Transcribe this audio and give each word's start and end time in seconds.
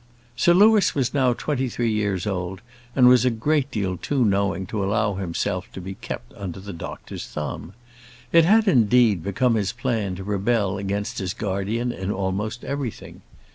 Sir 0.35 0.55
Louis 0.55 0.95
was 0.95 1.13
now 1.13 1.33
twenty 1.33 1.69
three 1.69 1.91
years 1.91 2.25
old, 2.25 2.61
and 2.95 3.07
was 3.07 3.23
a 3.23 3.29
great 3.29 3.69
deal 3.69 3.97
too 3.97 4.25
knowing 4.25 4.65
to 4.65 4.83
allow 4.83 5.13
himself 5.13 5.71
to 5.73 5.79
be 5.79 5.93
kept 5.93 6.33
under 6.33 6.59
the 6.59 6.73
doctor's 6.73 7.27
thumb. 7.27 7.73
It 8.31 8.43
had, 8.43 8.67
indeed, 8.67 9.21
become 9.23 9.53
his 9.53 9.71
plan 9.73 10.15
to 10.15 10.23
rebel 10.23 10.79
against 10.79 11.19
his 11.19 11.35
guardian 11.35 11.91
in 11.91 12.09
almost 12.11 12.63
everything. 12.65 13.21